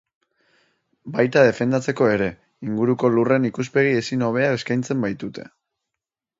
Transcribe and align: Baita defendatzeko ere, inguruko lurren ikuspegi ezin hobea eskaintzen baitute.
Baita 1.17 1.43
defendatzeko 1.47 2.07
ere, 2.15 2.31
inguruko 2.69 3.13
lurren 3.19 3.47
ikuspegi 3.53 3.95
ezin 4.01 4.27
hobea 4.31 4.59
eskaintzen 4.59 5.09
baitute. 5.09 5.49